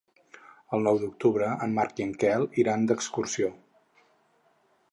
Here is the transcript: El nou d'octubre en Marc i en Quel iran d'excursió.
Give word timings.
El 0.77 0.85
nou 0.87 0.95
d'octubre 1.01 1.49
en 1.67 1.75
Marc 1.75 2.01
i 2.01 2.07
en 2.07 2.15
Quel 2.23 2.47
iran 2.63 2.89
d'excursió. 2.93 3.51